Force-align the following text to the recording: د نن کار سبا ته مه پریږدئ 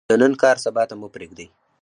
د 0.09 0.11
نن 0.21 0.33
کار 0.41 0.55
سبا 0.65 0.83
ته 0.89 0.95
مه 0.99 1.07
پریږدئ 1.15 1.47